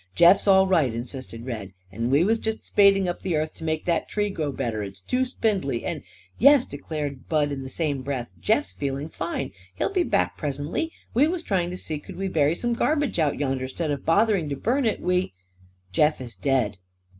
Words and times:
"Jeff's 0.15 0.47
all 0.47 0.65
right!" 0.65 0.95
insisted 0.95 1.45
Red. 1.45 1.73
"And 1.91 2.09
we 2.09 2.23
was 2.23 2.39
just 2.39 2.63
spading 2.65 3.07
up 3.07 3.21
the 3.21 3.35
earth 3.35 3.53
to 3.53 3.63
make 3.63 3.85
that 3.85 4.09
tree 4.09 4.31
grow 4.31 4.51
better. 4.51 4.81
It's 4.81 4.99
too 4.99 5.25
spindly. 5.25 5.85
And" 5.85 6.01
"Yes," 6.39 6.65
declared 6.65 7.29
Bud 7.29 7.51
in 7.51 7.61
the 7.61 7.69
same 7.69 8.01
breath, 8.01 8.31
"Jeff's 8.41 8.71
feeling 8.71 9.09
fine. 9.09 9.51
He'll 9.75 9.93
be 9.93 10.01
back 10.01 10.39
pres'n'ly. 10.39 10.91
We 11.13 11.27
was 11.27 11.43
trying 11.43 11.69
to 11.69 11.77
see 11.77 11.99
could 11.99 12.15
we 12.15 12.29
bury 12.29 12.55
some 12.55 12.73
garbage 12.73 13.19
out 13.19 13.37
yonder, 13.39 13.67
'stead 13.67 13.91
of 13.91 14.03
bothering 14.03 14.49
to 14.49 14.55
burn 14.55 14.85
it. 14.85 15.01
We" 15.01 15.33
"Jeff 15.93 16.19
is 16.19 16.35
dead!" 16.35 16.79